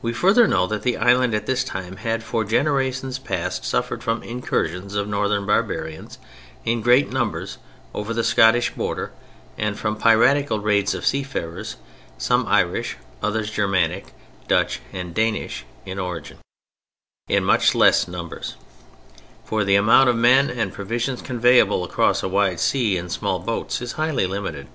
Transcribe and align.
We 0.00 0.14
further 0.14 0.46
know 0.48 0.66
that 0.68 0.80
the 0.82 0.96
island 0.96 1.34
at 1.34 1.44
this 1.44 1.62
time 1.62 1.96
had 1.96 2.22
for 2.24 2.42
generations 2.42 3.18
past 3.18 3.66
suffered 3.66 4.02
from 4.02 4.22
incursions 4.22 4.94
of 4.94 5.06
Northern 5.08 5.44
barbarians 5.44 6.16
in 6.64 6.80
great 6.80 7.10
numbers 7.12 7.58
over 7.92 8.14
the 8.14 8.24
Scottish 8.24 8.70
border 8.70 9.12
and 9.58 9.78
from 9.78 9.96
piratical 9.98 10.58
raids 10.60 10.94
of 10.94 11.04
seafarers 11.04 11.76
(some 12.16 12.46
Irish, 12.48 12.96
others 13.22 13.50
Germanic, 13.50 14.14
Dutch 14.48 14.80
and 14.90 15.12
Danish 15.14 15.66
in 15.84 15.98
origin) 15.98 16.38
in 17.28 17.44
much 17.44 17.74
lesser 17.74 18.10
numbers, 18.10 18.54
for 19.44 19.64
the 19.64 19.76
amount 19.76 20.08
of 20.08 20.16
men 20.16 20.48
and 20.48 20.72
provisions 20.72 21.20
conveyable 21.20 21.84
across 21.84 22.22
a 22.22 22.26
wide 22.28 22.58
sea 22.58 22.96
in 22.96 23.10
small 23.10 23.38
boats 23.38 23.82
is 23.82 23.92
highly 24.00 24.24
limited. 24.26 24.66